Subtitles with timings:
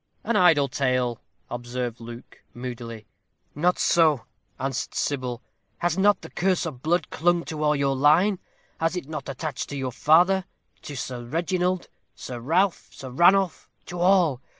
[0.23, 3.05] "An idle tale," observed Luke, moodily.
[3.53, 4.25] "Not so,"
[4.59, 5.43] answered Sybil.
[5.77, 8.39] "Has not the curse of blood clung to all your line?
[8.79, 10.45] Has it not attached to your father
[10.81, 14.41] to Sir Reginald Sir Ralph Sir Ranulph to all?